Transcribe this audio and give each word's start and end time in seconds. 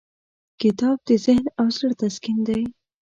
کتاب 0.61 0.97
د 1.07 1.09
ذهن 1.25 1.45
او 1.59 1.67
زړه 1.77 1.93
تسکین 2.01 2.37
دی. 2.47 2.63